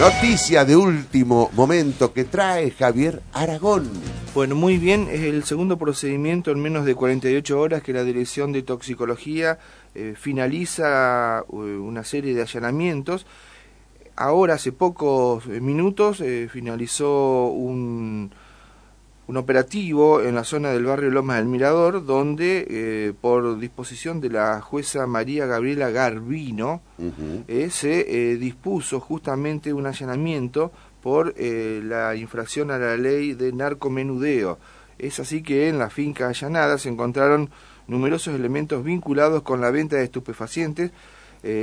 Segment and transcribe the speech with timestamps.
[0.00, 3.86] Noticia de último momento que trae Javier Aragón.
[4.34, 8.50] Bueno, muy bien, es el segundo procedimiento en menos de 48 horas que la Dirección
[8.50, 9.58] de Toxicología
[9.94, 13.26] eh, finaliza uh, una serie de allanamientos.
[14.16, 18.32] Ahora, hace pocos eh, minutos, eh, finalizó un,
[19.30, 24.28] un operativo en la zona del barrio Lomas del Mirador, donde eh, por disposición de
[24.28, 26.82] la jueza María Gabriela Garbino
[27.46, 34.58] eh, se eh, dispuso justamente un allanamiento por la infracción a la ley de narcomenudeo.
[34.98, 37.50] Es así que en la finca allanada se encontraron
[37.86, 40.90] numerosos elementos vinculados con la venta de estupefacientes,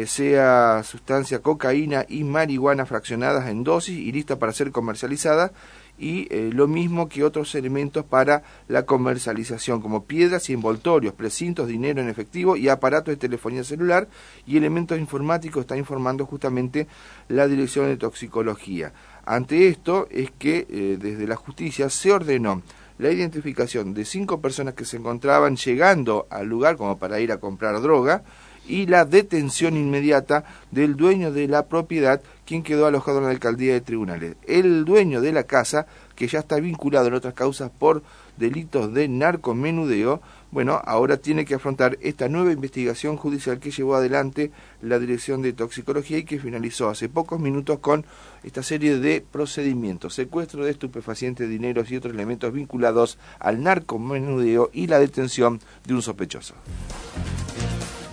[0.08, 5.52] sea sustancia cocaína y marihuana fraccionadas en dosis y lista para ser comercializada
[5.98, 11.68] y eh, lo mismo que otros elementos para la comercialización, como piedras y envoltorios, precintos,
[11.68, 14.08] dinero en efectivo y aparatos de telefonía celular
[14.46, 16.88] y elementos informáticos, está informando justamente
[17.30, 18.94] la Dirección de Toxicología.
[19.26, 22.62] Ante esto es que eh, desde la justicia se ordenó
[23.00, 27.38] la identificación de cinco personas que se encontraban llegando al lugar como para ir a
[27.38, 28.24] comprar droga,
[28.68, 33.74] y la detención inmediata del dueño de la propiedad, quien quedó alojado en la alcaldía
[33.74, 34.38] de tribunales.
[34.48, 38.02] El dueño de la casa, que ya está vinculado en otras causas por
[38.38, 44.52] delitos de narcomenudeo, bueno, ahora tiene que afrontar esta nueva investigación judicial que llevó adelante
[44.82, 48.06] la Dirección de Toxicología y que finalizó hace pocos minutos con
[48.44, 54.88] esta serie de procedimientos, secuestro de estupefacientes, dineros y otros elementos vinculados al narcomenudeo y
[54.88, 56.56] la detención de un sospechoso.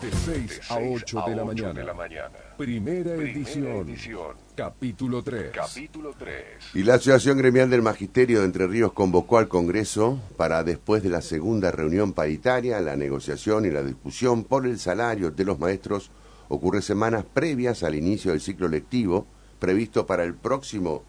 [0.05, 2.31] De 6 a 8 de la mañana.
[2.59, 4.37] Primera, edición.
[4.55, 5.51] Capítulo 3.
[5.51, 6.35] Capítulo 3.
[6.75, 11.09] Y la Asociación Gremial del Magisterio de Entre Ríos convocó al Congreso para después de
[11.09, 16.11] la segunda reunión paritaria, la negociación y la discusión por el salario de los maestros
[16.49, 19.27] ocurre semanas previas al inicio del ciclo lectivo
[19.59, 21.05] previsto para el próximo